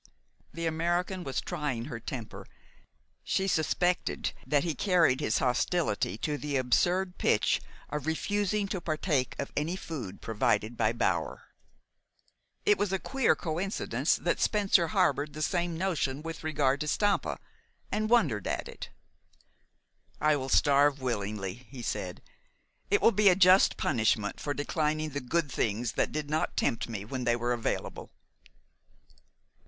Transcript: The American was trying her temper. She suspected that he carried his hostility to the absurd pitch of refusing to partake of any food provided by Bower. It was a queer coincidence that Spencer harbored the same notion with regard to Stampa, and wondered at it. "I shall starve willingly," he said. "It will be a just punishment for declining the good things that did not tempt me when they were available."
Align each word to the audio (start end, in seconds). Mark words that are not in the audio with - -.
The 0.51 0.65
American 0.65 1.23
was 1.23 1.39
trying 1.41 1.85
her 1.85 1.99
temper. 1.99 2.47
She 3.23 3.47
suspected 3.47 4.33
that 4.47 4.63
he 4.63 4.73
carried 4.73 5.19
his 5.19 5.37
hostility 5.37 6.17
to 6.17 6.39
the 6.39 6.57
absurd 6.57 7.19
pitch 7.19 7.61
of 7.87 8.07
refusing 8.07 8.67
to 8.69 8.81
partake 8.81 9.35
of 9.37 9.51
any 9.55 9.75
food 9.75 10.19
provided 10.19 10.75
by 10.75 10.91
Bower. 10.91 11.43
It 12.65 12.79
was 12.79 12.91
a 12.91 12.97
queer 12.97 13.35
coincidence 13.35 14.15
that 14.15 14.39
Spencer 14.39 14.87
harbored 14.87 15.33
the 15.33 15.43
same 15.43 15.77
notion 15.77 16.23
with 16.23 16.43
regard 16.43 16.79
to 16.81 16.87
Stampa, 16.87 17.37
and 17.91 18.09
wondered 18.09 18.47
at 18.47 18.67
it. 18.67 18.89
"I 20.19 20.31
shall 20.33 20.49
starve 20.49 20.99
willingly," 20.99 21.67
he 21.69 21.83
said. 21.83 22.23
"It 22.89 23.03
will 23.03 23.11
be 23.11 23.29
a 23.29 23.35
just 23.35 23.77
punishment 23.77 24.39
for 24.39 24.55
declining 24.55 25.11
the 25.11 25.21
good 25.21 25.51
things 25.51 25.91
that 25.91 26.11
did 26.11 26.27
not 26.27 26.57
tempt 26.57 26.89
me 26.89 27.05
when 27.05 27.23
they 27.23 27.35
were 27.35 27.53
available." 27.53 28.09